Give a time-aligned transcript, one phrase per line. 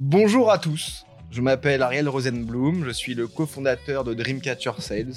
[0.00, 5.14] Bonjour à tous, je m'appelle Ariel Rosenblum, je suis le cofondateur de Dreamcatcher Sales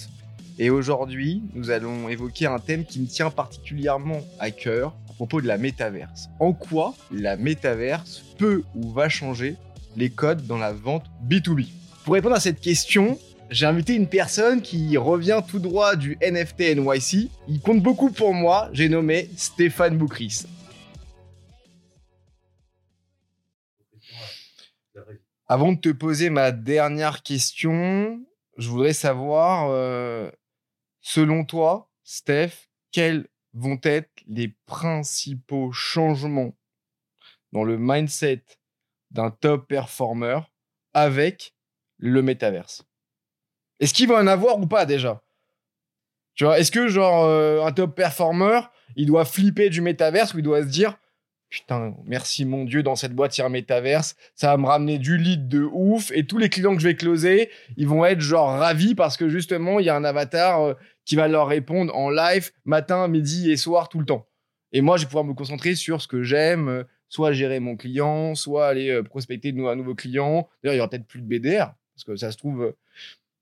[0.59, 5.42] et aujourd'hui nous allons évoquer un thème qui me tient particulièrement à cœur à propos
[5.42, 6.29] de la métaverse.
[6.40, 9.55] En quoi la métaverse peut ou va changer
[9.95, 11.70] les codes dans la vente B2B
[12.05, 13.18] Pour répondre à cette question,
[13.50, 17.32] j'ai invité une personne qui revient tout droit du NFT NYC.
[17.48, 20.46] Il compte beaucoup pour moi, j'ai nommé Stéphane Boukris.
[25.50, 28.22] Avant de te poser ma dernière question,
[28.58, 30.30] je voudrais savoir, euh,
[30.99, 36.53] selon toi, Steph, quels vont être les principaux changements
[37.53, 38.44] dans le mindset
[39.12, 40.41] d'un top performer
[40.94, 41.53] avec
[41.98, 42.84] le métaverse?
[43.80, 45.23] Est-ce qu'il va en avoir ou pas déjà?
[46.36, 48.59] Tu vois, est-ce que genre euh, un top performer,
[48.98, 50.98] il doit flipper du métaverse ou il doit se dire
[51.50, 54.16] Putain, merci mon Dieu, dans cette boîte, il y a un métaverse.
[54.36, 56.12] Ça va me ramener du lead de ouf.
[56.14, 59.30] Et tous les clients que je vais closer, ils vont être genre ravis parce que
[59.30, 60.73] justement, il y a un avatar euh,
[61.06, 64.28] qui va leur répondre en live, matin, midi et soir, tout le temps.
[64.73, 67.78] Et moi, je vais pouvoir me concentrer sur ce que j'aime, euh, soit gérer mon
[67.78, 70.50] client, soit aller euh, prospecter de un nouveau client.
[70.61, 72.76] D'ailleurs, il y aura peut-être plus de BDR parce que ça se trouve,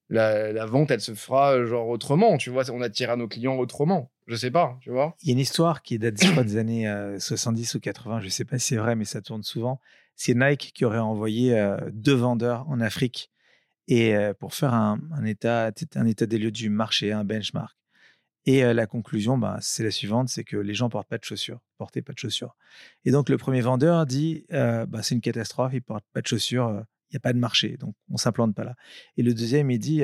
[0.09, 2.37] la, vente, elle se fera genre autrement.
[2.37, 4.11] Tu vois, on attirera nos clients autrement.
[4.27, 5.15] Je sais pas, tu vois.
[5.21, 8.57] Il y a une histoire qui date des années 70 ou 80, je sais pas
[8.57, 9.79] si c'est vrai, mais ça tourne souvent.
[10.15, 13.29] C'est Nike qui aurait envoyé deux vendeurs en Afrique
[13.87, 17.75] et pour faire un, état, un état des lieux du marché, un benchmark.
[18.47, 21.59] Et la conclusion, bah, c'est la suivante, c'est que les gens portent pas de chaussures,
[21.77, 22.55] portaient pas de chaussures.
[23.03, 26.83] Et donc le premier vendeur dit, bah, c'est une catastrophe, ils portent pas de chaussures,
[27.09, 28.75] il n'y a pas de marché, donc on s'implante pas là.
[29.17, 30.03] Et le deuxième, il dit,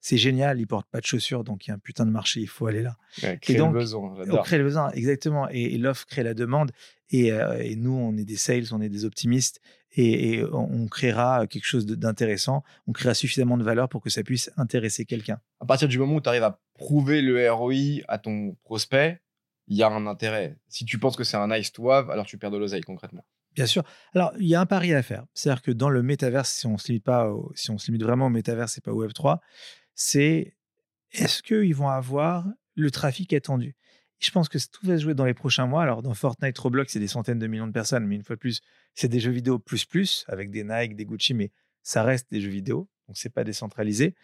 [0.00, 2.40] c'est génial, ils portent pas de chaussures, donc il y a un putain de marché,
[2.40, 2.96] il faut aller là.
[3.40, 5.48] créer le besoin, On crée le besoin, exactement.
[5.50, 6.70] Et, l'offre crée la demande.
[7.14, 9.60] Euh, et, nous, on est des sales, on est des optimistes,
[9.96, 12.62] et, on, créera quelque chose d'intéressant.
[12.86, 15.40] On créera suffisamment de valeur pour que ça puisse intéresser quelqu'un.
[15.60, 19.20] À partir du moment où tu arrives à prouver le ROI à ton prospect,
[19.66, 20.56] il y a un intérêt.
[20.68, 23.24] Si tu penses que c'est un nice to have, alors tu perds de l'oseille concrètement.
[23.54, 23.82] Bien sûr.
[24.14, 25.24] Alors, il y a un pari à faire.
[25.34, 28.26] C'est-à-dire que dans le métaverse, si on se limite pas, si on se limite vraiment
[28.26, 29.40] au métaverse et pas au Web 3,
[29.98, 30.54] c'est
[31.10, 33.74] est-ce qu'ils vont avoir le trafic attendu?
[34.20, 35.82] Je pense que tout va se jouer dans les prochains mois.
[35.82, 38.40] Alors, dans Fortnite, Roblox, c'est des centaines de millions de personnes, mais une fois de
[38.40, 38.60] plus,
[38.94, 41.50] c'est des jeux vidéo plus plus, avec des Nike, des Gucci, mais
[41.82, 44.14] ça reste des jeux vidéo, donc c'est pas décentralisé.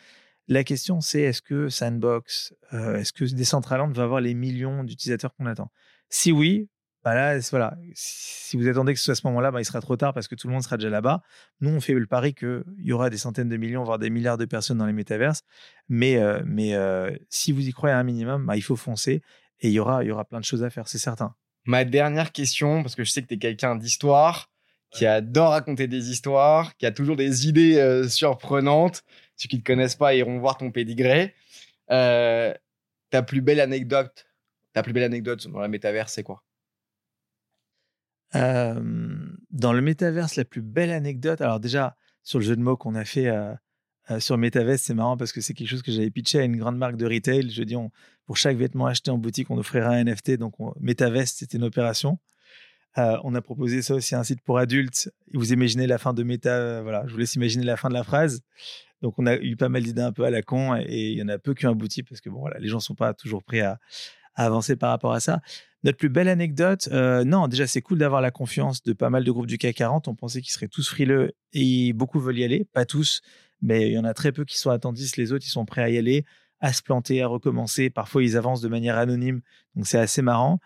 [0.46, 5.34] La question, c'est est-ce que Sandbox, euh, est-ce que Decentraland va avoir les millions d'utilisateurs
[5.34, 5.72] qu'on attend?
[6.08, 6.68] Si oui,
[7.04, 9.82] bah là, voilà, si vous attendez que ce soit à ce moment-là, bah, il sera
[9.82, 11.20] trop tard parce que tout le monde sera déjà là-bas.
[11.60, 14.38] Nous, on fait le pari qu'il y aura des centaines de millions, voire des milliards
[14.38, 15.42] de personnes dans les métaverses.
[15.90, 19.20] Mais, euh, mais euh, si vous y croyez un minimum, bah, il faut foncer
[19.60, 21.34] et il y aura, il y aura plein de choses à faire, c'est certain.
[21.66, 24.50] Ma dernière question, parce que je sais que tu es quelqu'un d'histoire,
[24.90, 29.02] qui adore raconter des histoires, qui a toujours des idées euh, surprenantes.
[29.36, 31.34] Ceux qui ne te connaissent pas iront voir ton pédigré.
[31.88, 34.26] ta plus belle anecdote,
[34.72, 36.42] ta plus belle anecdote dans la métaverse, c'est quoi?
[38.34, 42.94] Dans le métaverse, la plus belle anecdote, alors déjà, sur le jeu de mots qu'on
[42.94, 43.54] a fait euh,
[44.10, 46.56] euh, sur Metaverse, c'est marrant parce que c'est quelque chose que j'avais pitché à une
[46.56, 47.50] grande marque de retail.
[47.50, 47.76] Je dis,
[48.26, 50.32] pour chaque vêtement acheté en boutique, on offrira un NFT.
[50.32, 50.74] Donc, on,
[51.26, 52.18] c'était une opération.
[52.96, 55.10] Euh, on a proposé ça aussi à un site pour adultes.
[55.32, 58.04] Vous imaginez la fin de Meta, voilà, je vous laisse imaginer la fin de la
[58.04, 58.42] phrase.
[59.02, 61.22] Donc, on a eu pas mal d'idées un peu à la con et il y
[61.22, 63.60] en a peu qui ont parce que bon, voilà, les gens sont pas toujours prêts
[63.60, 63.78] à,
[64.34, 65.40] avancer par rapport à ça.
[65.84, 69.22] Notre plus belle anecdote, euh, non, déjà c'est cool d'avoir la confiance de pas mal
[69.22, 70.08] de groupes du CAC 40.
[70.08, 73.20] On pensait qu'ils seraient tous frileux et beaucoup veulent y aller, pas tous,
[73.60, 75.16] mais il y en a très peu qui sont attentifs.
[75.18, 76.24] Les autres, ils sont prêts à y aller,
[76.60, 77.90] à se planter, à recommencer.
[77.90, 79.42] Parfois, ils avancent de manière anonyme,
[79.76, 80.58] donc c'est assez marrant.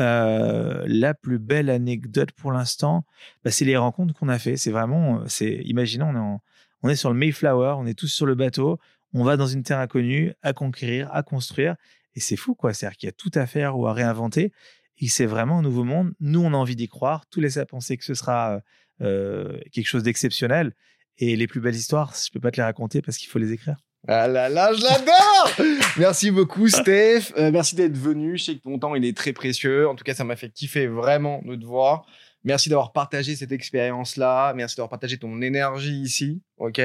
[0.00, 3.04] Euh, la plus belle anecdote pour l'instant,
[3.44, 4.56] bah, c'est les rencontres qu'on a fait.
[4.56, 6.38] C'est vraiment, c'est, imaginons, on est,
[6.82, 8.80] on est sur le Mayflower, on est tous sur le bateau,
[9.12, 11.76] on va dans une terre inconnue à conquérir, à construire.
[12.14, 12.72] Et c'est fou, quoi.
[12.72, 14.52] C'est-à-dire qu'il y a tout à faire ou à réinventer.
[14.98, 16.12] Et c'est vraiment un nouveau monde.
[16.20, 17.26] Nous, on a envie d'y croire.
[17.30, 18.60] Tout laisse à penser que ce sera
[19.00, 20.72] euh, quelque chose d'exceptionnel.
[21.18, 23.52] Et les plus belles histoires, je peux pas te les raconter parce qu'il faut les
[23.52, 23.76] écrire.
[24.06, 27.32] Ah là là, je l'adore Merci beaucoup, Steph.
[27.38, 28.36] Euh, merci d'être venu.
[28.36, 29.88] Je sais que ton temps, il est très précieux.
[29.88, 32.04] En tout cas, ça m'a fait kiffer vraiment de te voir.
[32.42, 34.52] Merci d'avoir partagé cette expérience-là.
[34.54, 36.42] Merci d'avoir partagé ton énergie ici.
[36.58, 36.80] OK?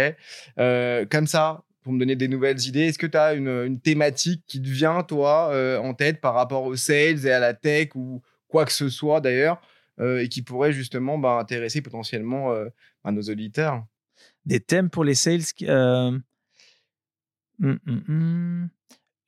[0.60, 2.88] Euh, Comme ça, pour me donner des nouvelles idées.
[2.88, 6.64] Est-ce que tu as une, thématique qui te vient, toi, euh, en tête par rapport
[6.64, 9.62] aux sales et à la tech ou quoi que ce soit d'ailleurs,
[10.00, 12.68] euh, et qui pourrait justement bah, intéresser potentiellement euh,
[13.04, 13.86] à nos auditeurs?
[14.46, 16.22] Des thèmes pour les sales hum,
[17.62, 18.70] hum, hum.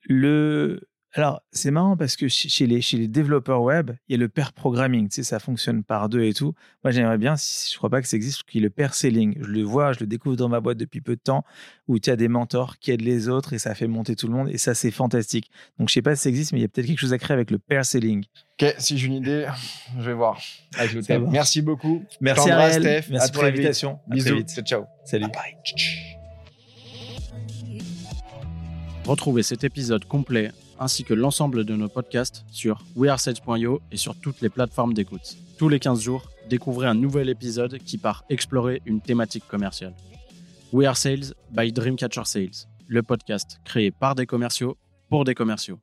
[0.04, 0.80] Le...
[1.14, 4.30] Alors, c'est marrant parce que chez les, chez les développeurs web, il y a le
[4.30, 5.08] pair programming.
[5.08, 6.54] Tu sais, ça fonctionne par deux et tout.
[6.82, 8.94] Moi, j'aimerais bien, si, je crois pas que ça existe, qu'il y ait le pair
[8.94, 9.36] selling.
[9.38, 11.44] Je le vois, je le découvre dans ma boîte depuis peu de temps,
[11.86, 14.32] où tu as des mentors qui aident les autres et ça fait monter tout le
[14.32, 14.48] monde.
[14.48, 15.50] Et ça, c'est fantastique.
[15.78, 17.18] Donc, je sais pas si ça existe, mais il y a peut-être quelque chose à
[17.18, 18.24] créer avec le pair selling.
[18.58, 19.46] Ok, si j'ai une idée,
[19.98, 20.40] je vais voir.
[20.78, 21.28] Avec le thème.
[21.30, 22.02] Merci beaucoup.
[22.22, 23.10] Merci à Steph.
[23.10, 23.98] Merci pour l'invitation.
[24.06, 24.44] Bisous.
[24.64, 24.84] Ciao.
[25.04, 25.26] Salut.
[29.04, 30.52] Retrouvez cet épisode complet
[30.82, 35.36] ainsi que l'ensemble de nos podcasts sur wearesales.io et sur toutes les plateformes d'écoute.
[35.58, 39.94] Tous les 15 jours, découvrez un nouvel épisode qui part explorer une thématique commerciale.
[40.72, 44.76] We Are Sales by Dreamcatcher Sales, le podcast créé par des commerciaux
[45.08, 45.78] pour des commerciaux.